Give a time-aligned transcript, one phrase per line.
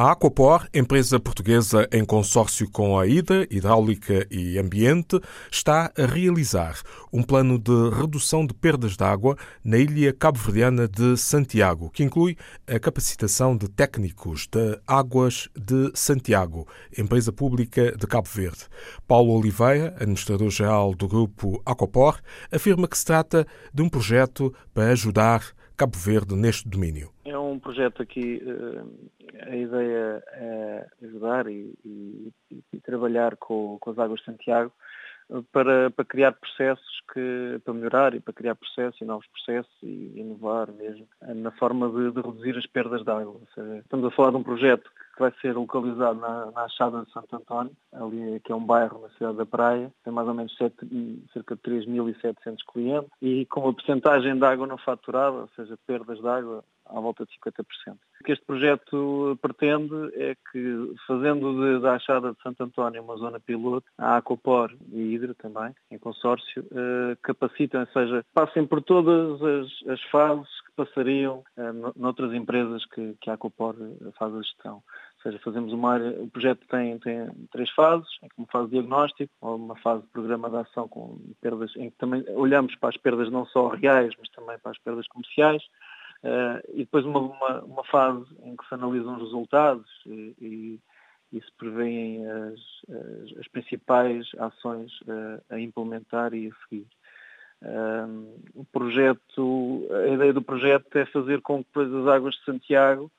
[0.00, 5.20] A Aquapor, empresa portuguesa em consórcio com a IDA, Hidráulica e Ambiente,
[5.50, 6.80] está a realizar
[7.12, 12.36] um plano de redução de perdas de água na ilha cabo-verdiana de Santiago, que inclui
[12.64, 18.66] a capacitação de técnicos de Águas de Santiago, empresa pública de Cabo Verde.
[19.04, 22.20] Paulo Oliveira, administrador-geral do grupo Aquapor,
[22.52, 25.42] afirma que se trata de um projeto para ajudar
[25.76, 27.10] Cabo Verde neste domínio.
[27.24, 28.40] É um projeto aqui
[29.42, 32.32] a ideia é ajudar e, e,
[32.72, 34.72] e trabalhar com, com, as Águas de Santiago
[35.52, 40.12] para, para, criar processos que, para melhorar e para criar processos e novos processos e
[40.16, 43.40] inovar mesmo na forma de, de reduzir as perdas de água.
[43.54, 47.12] Seja, estamos a falar de um projeto que vai ser localizado na, na Achada de
[47.12, 50.56] Santo António, ali que é um bairro na cidade da Praia, tem mais ou menos
[50.56, 50.74] 7,
[51.32, 56.20] cerca de 3.700 clientes e com uma percentagem de água não faturada, ou seja, perdas
[56.20, 57.96] de água à volta de 50%.
[58.20, 63.40] O que este projeto pretende é que, fazendo da Achada de Santo António uma zona
[63.40, 69.40] piloto, a Aquapor e Hidra também, em consórcio, eh, capacitem, ou seja, passem por todas
[69.42, 74.42] as, as fases que passariam eh, noutras empresas que, que a Aquapor eh, faz a
[74.42, 74.82] gestão.
[75.18, 79.32] Ou seja, fazemos uma área, o projeto tem, tem três fases, uma fase de diagnóstico,
[79.40, 83.30] uma fase de programa de ação com perdas, em que também olhamos para as perdas
[83.30, 85.62] não só reais, mas também para as perdas comerciais,
[86.74, 90.80] e depois uma, uma, uma, fase em que se analisam os resultados e, e,
[91.32, 92.60] e se prevêem as,
[92.90, 96.86] as, as principais ações uh, a implementar e a seguir.
[97.62, 103.10] Uh, o projeto, a ideia do projeto é fazer com que as águas de Santiago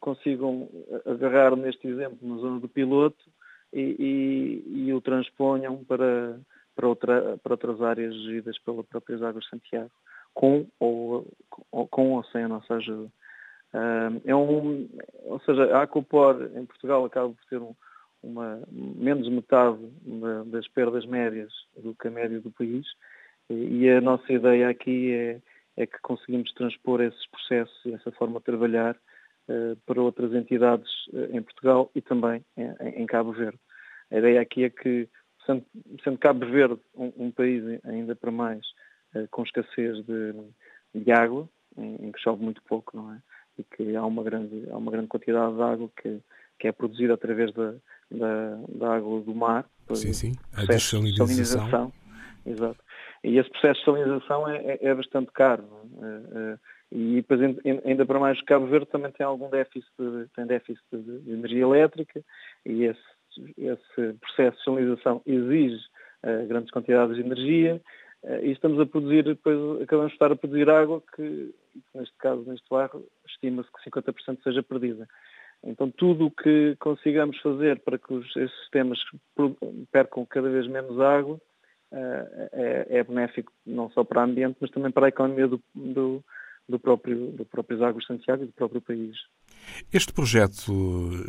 [0.00, 0.68] consigam
[1.06, 3.24] agarrar neste exemplo na zona do piloto
[3.72, 6.40] e, e, e o transponham para,
[6.74, 9.92] para, outra, para outras áreas geridas pelas próprias águas de Santiago
[10.34, 11.26] com ou,
[11.90, 13.08] com ou sem a nossa ajuda.
[14.24, 14.88] é um,
[15.24, 17.74] ou seja, a Acopor em Portugal acaba por ter um,
[18.22, 19.78] uma, menos metade
[20.46, 22.86] das perdas médias do que a média do país
[23.50, 25.40] e a nossa ideia aqui é,
[25.76, 28.96] é que conseguimos transpor esses processos e essa forma de trabalhar
[29.48, 33.58] uh, para outras entidades uh, em Portugal e também em, Cabo Verde.
[34.10, 35.08] A ideia aqui é que,
[35.44, 38.93] sendo, Cabo Verde um, país ainda para mais eh,
[39.30, 40.34] com escassez de,
[40.94, 43.18] de água, em, em, que chove muito pouco, não é?
[43.58, 46.20] E que há uma grande, há uma grande quantidade de água que,
[46.58, 47.74] que é produzida através da,
[48.10, 49.64] da, da água do mar.
[49.92, 51.92] Sim, sim, a dessalinização.
[52.46, 52.82] Exato.
[53.22, 55.64] E esse processo de salinização é, é, é bastante caro.
[56.02, 56.52] É?
[56.52, 56.58] é
[56.92, 57.40] e depois,
[57.84, 59.90] ainda para mais, Cabo Verde também tem algum déficit,
[60.36, 62.22] tem déficit de energia elétrica
[62.64, 63.00] e esse,
[63.58, 65.82] esse processo de salinização exige
[66.46, 67.80] grandes quantidades de energia eh,
[68.42, 71.54] e estamos a produzir, depois acabamos de estar a produzir água que,
[71.94, 75.06] neste caso, neste bairro, estima-se que 50% seja perdida.
[75.62, 78.98] Então tudo o que consigamos fazer para que os, esses sistemas
[79.90, 81.40] percam cada vez menos água
[81.90, 85.62] eh, é, é benéfico não só para o ambiente, mas também para a economia do,
[85.74, 86.22] do,
[86.68, 89.16] do próprio, do próprio Águas de Santiago e do próprio país.
[89.92, 90.72] Este projeto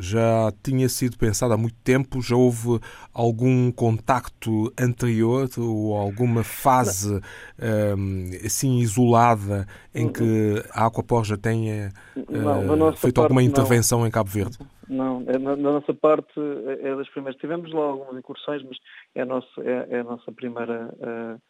[0.02, 2.22] já tinha sido pensado há muito tempo?
[2.22, 2.80] Já houve
[3.14, 11.92] algum contacto anterior ou alguma fase um, assim isolada em que a Aquapor já tenha
[12.18, 14.08] uh, feito alguma intervenção não.
[14.08, 14.58] em Cabo Verde?
[14.88, 17.40] Não, é, na, na, nossa parte é, é das primeiras.
[17.40, 18.78] Tivemos lá algumas incursões, mas
[19.16, 21.42] é a nossa, é, é a nossa primeira uh,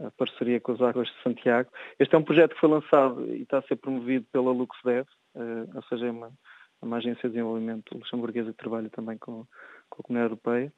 [0.00, 1.70] a parceria com as Águas de Santiago.
[1.98, 5.76] Este é um projeto que foi lançado e está a ser promovido pela LuxDev, uh,
[5.76, 6.32] ou seja, é uma,
[6.82, 9.46] uma agência de desenvolvimento luxemburguesa que trabalha também com,
[9.88, 10.72] com a Comunidade Europeia.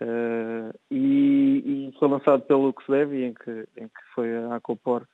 [0.00, 5.06] Uh, e, e, foi lançado pelo LuxDev, em que, em que foi a Acopor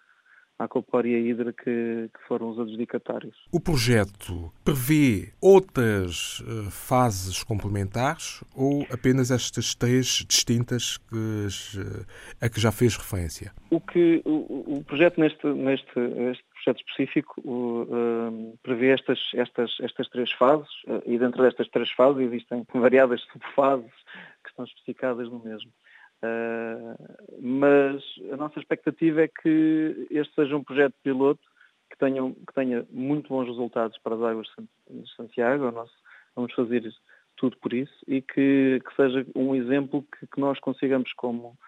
[0.65, 3.37] a Copor e Hidra que, que, foram os adjudicatários.
[3.53, 12.07] O projeto prevê outras uh, fases complementares ou apenas estas três distintas que, uh,
[12.41, 13.53] a que já fez referência?
[13.71, 15.91] O que o, o projeto neste, neste
[16.31, 20.71] este projeto específico uh, prevê estas, estas, estas três fases
[21.07, 23.91] e dentro destas três fases existem variadas subfases
[24.43, 25.71] que estão especificadas no mesmo.
[26.23, 26.95] Uh,
[27.41, 28.03] mas
[28.33, 31.43] a nossa expectativa é que este seja um projeto piloto
[31.91, 34.47] que, tenha que tenha muito bons resultados para as águas
[34.89, 35.71] de Santiago.
[35.73, 35.91] Nós
[36.37, 36.89] vamos fazer
[37.37, 41.59] tudo por isso e que, que seja um exemplo que, que nós consigamos, como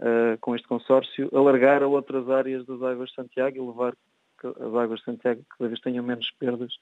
[0.00, 3.94] uh, com este consórcio, alargar a outras áreas das águas de Santiago e levar
[4.44, 6.74] as águas de Santiago cada vez tenham menos perdas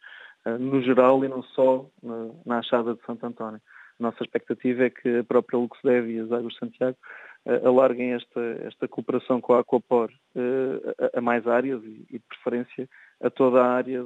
[0.44, 3.60] uh, no geral e não só na, na achada de Santo António
[3.98, 6.96] nossa expectativa é que a própria Luxdev e as Águas de Santiago
[7.64, 10.10] alarguem esta, esta cooperação com a Aquapor
[11.14, 12.88] a, a mais áreas e, e de preferência
[13.22, 14.02] a toda a área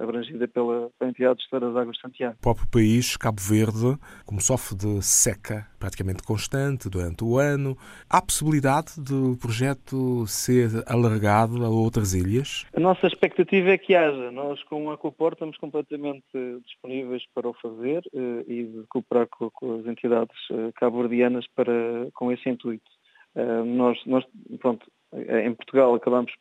[0.00, 2.36] abrangida pela, pela entidade gestora das Águas de Santiago.
[2.38, 7.76] O próprio país, Cabo Verde, como sofre de seca praticamente constante durante o ano,
[8.08, 12.64] há possibilidade do projeto ser alargado a outras ilhas?
[12.74, 14.30] A nossa expectativa é que haja.
[14.30, 16.24] Nós, com a Copor, estamos completamente
[16.64, 21.72] disponíveis para o fazer eh, e de cooperar com, com as entidades eh, cabo-verdianas para,
[22.14, 22.90] com esse intuito.
[23.34, 24.24] Eh, nós, nós,
[24.58, 26.32] pronto, em Portugal acabamos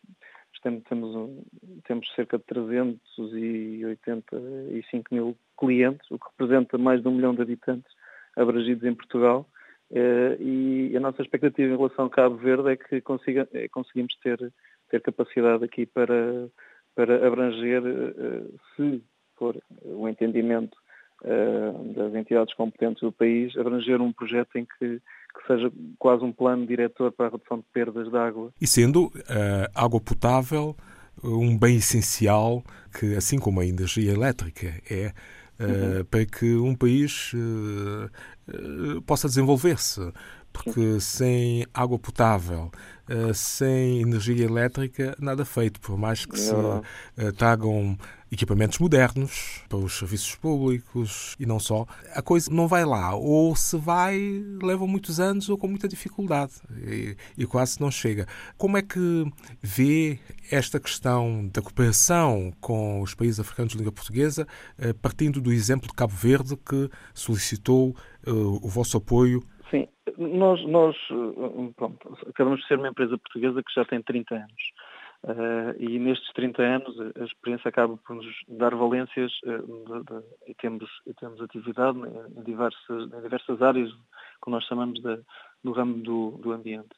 [0.63, 1.31] temos,
[1.85, 7.91] temos cerca de 385 mil clientes, o que representa mais de um milhão de habitantes
[8.35, 9.47] abrangidos em Portugal.
[9.91, 14.15] Eh, e a nossa expectativa em relação a Cabo Verde é que consiga, é, conseguimos
[14.23, 14.51] ter,
[14.89, 16.49] ter capacidade aqui para,
[16.95, 18.41] para abranger, eh,
[18.75, 19.03] se
[19.35, 20.75] for o entendimento
[21.25, 25.01] eh, das entidades competentes do país, abranger um projeto em que,
[25.43, 28.51] que seja quase um plano diretor para a redução de perdas de água.
[28.59, 29.11] E sendo uh,
[29.75, 30.75] água potável
[31.23, 32.63] um bem essencial
[32.97, 35.13] que, assim como a energia elétrica, é
[35.59, 35.63] uh,
[35.99, 36.05] uhum.
[36.05, 40.11] para que um país uh, possa desenvolver-se.
[40.51, 42.69] Porque sem água potável,
[43.33, 46.53] sem energia elétrica, nada feito, por mais que se
[47.35, 47.97] tragam
[48.33, 51.85] equipamentos modernos para os serviços públicos e não só.
[52.13, 53.15] A coisa não vai lá.
[53.15, 54.17] Ou se vai,
[54.61, 56.53] levam muitos anos ou com muita dificuldade
[56.85, 58.25] e, e quase não chega.
[58.57, 59.25] Como é que
[59.61, 60.19] vê
[60.51, 64.47] esta questão da cooperação com os países africanos de língua portuguesa,
[64.77, 67.95] eh, partindo do exemplo de Cabo Verde, que solicitou
[68.27, 69.41] uh, o vosso apoio
[69.73, 69.87] Sim,
[70.17, 70.95] nós, nós
[71.75, 71.97] pronto,
[72.29, 74.71] acabamos de ser uma empresa portuguesa que já tem 30 anos.
[75.23, 80.23] Uh, e nestes 30 anos a experiência acaba por nos dar valências uh, de, de,
[80.47, 81.97] e, temos, temos atividade
[82.35, 83.89] em diversas, em diversas áreas
[84.43, 85.21] que nós chamamos de,
[85.63, 86.93] do ramo do, do ambiente.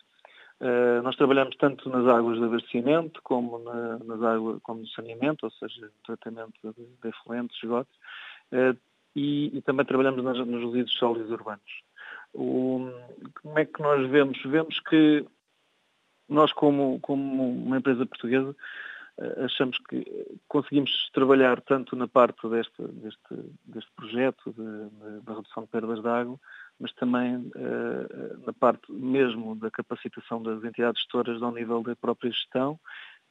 [0.60, 5.46] Uh, nós trabalhamos tanto nas águas de abastecimento como na, nas águas como no saneamento,
[5.46, 7.96] ou seja, tratamento de, de efluentes, esgotos,
[9.16, 11.84] e, e, também trabalhamos nas, nos resíduos sólidos urbanos.
[12.34, 12.90] O,
[13.42, 14.42] como é que nós vemos?
[14.44, 15.26] Vemos que
[16.28, 18.56] nós, como, como uma empresa portuguesa,
[19.18, 20.06] eh, achamos que
[20.48, 24.54] conseguimos trabalhar tanto na parte deste, deste, deste projeto
[25.24, 26.40] da redução de perdas de água,
[26.80, 32.32] mas também uh, na parte mesmo da capacitação das entidades gestoras ao nível da própria
[32.32, 32.78] gestão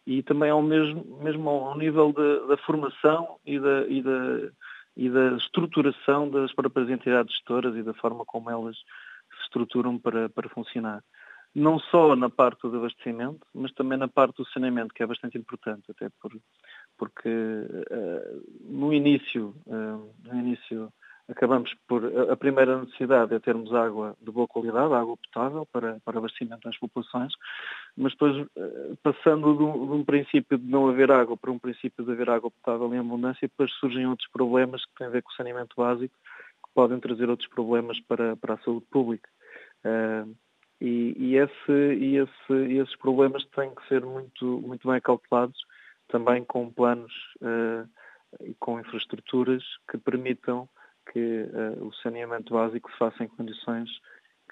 [0.07, 4.51] e também ao mesmo, mesmo ao nível da, da formação e da, e, da,
[4.97, 10.31] e da estruturação das próprias entidades gestoras e da forma como elas se estruturam para,
[10.31, 11.03] para funcionar
[11.55, 15.39] não só na parte do abastecimento, mas também na parte do saneamento, que é bastante
[15.39, 16.33] importante, até por,
[16.99, 20.93] porque uh, no início, uh, no início
[21.29, 26.19] acabamos por a primeira necessidade é termos água de boa qualidade, água potável para, para
[26.19, 27.33] abastecimento das populações,
[27.97, 31.59] mas depois uh, passando de um, de um, princípio de não haver água para um
[31.59, 35.23] princípio de haver água potável em abundância, depois surgem outros problemas que têm a ver
[35.23, 36.15] com o saneamento básico,
[36.67, 39.29] que podem trazer outros problemas para, para a saúde pública.
[39.85, 40.35] Uh,
[40.81, 45.59] e, e, esse, e esse, esses problemas têm que ser muito, muito bem calculados,
[46.09, 47.89] também com planos uh,
[48.41, 50.69] e com infraestruturas que permitam
[51.13, 53.91] que uh, o saneamento básico se faça em condições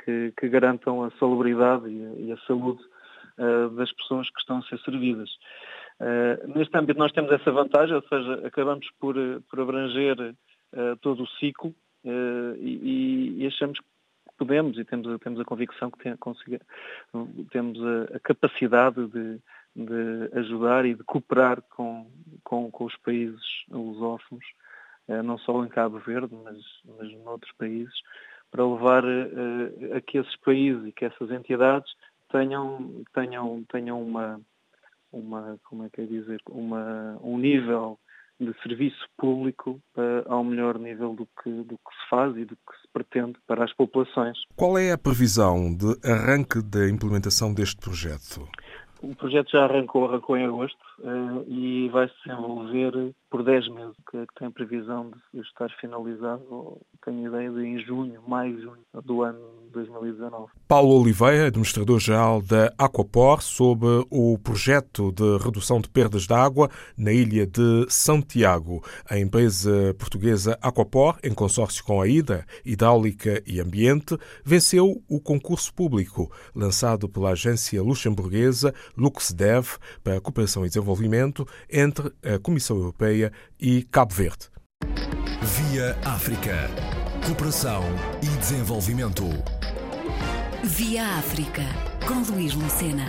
[0.05, 2.83] que, que garantam a salubridade e a, e a saúde
[3.39, 5.31] uh, das pessoas que estão a ser servidas.
[6.55, 9.15] neste âmbito nós temos essa vantagem, ou seja, acabamos por,
[9.49, 10.35] por abranger
[11.01, 11.73] todo o ciclo
[12.59, 13.92] e, e, achamos que
[14.43, 16.17] podemos e temos, temos a convicção que tem,
[17.51, 19.39] temos a, a capacidade de,
[19.77, 22.11] de, ajudar e de cooperar com,
[22.43, 24.45] com, com os países lusófonos,
[25.07, 26.59] eh, não só em Cabo Verde, mas,
[26.99, 27.95] mas outros países,
[28.51, 31.91] para levar eh, a que esses países e que essas entidades
[32.31, 34.41] tenham, tenham, tenham uma,
[35.13, 37.99] uma, como é que é dizer, uma, um nível
[38.45, 42.57] de serviço público uh, ao melhor nível do que, do que se faz e do
[42.57, 44.39] que se pretende para as populações.
[44.57, 48.49] Qual é a previsão de arranque da implementação deste projeto?
[49.03, 53.97] O projeto já arrancou, arrancou em agosto uh, e vai se desenvolver por 10 meses,
[54.11, 59.41] que, tem previsão de estar finalizado, tenho ideia de em junho, maio, junho do ano
[59.73, 60.51] 2019.
[60.69, 67.11] Paulo Oliveira, administrador-geral da Aquapor, sobre o projeto de redução de perdas de água na
[67.11, 68.85] ilha de Santiago.
[69.09, 75.73] A empresa portuguesa Aquapor, em consórcio com a IDA, Hidráulica e Ambiente, venceu o concurso
[75.73, 83.22] público lançado pela agência luxemburguesa LuxDev para a cooperação e desenvolvimento entre a Comissão Europeia
[83.61, 84.49] e Cabo Verde.
[85.43, 86.71] Via África.
[87.27, 87.85] Cooperação
[88.23, 89.25] e desenvolvimento.
[90.65, 91.63] Via África,
[92.07, 93.07] com Luís Lucena.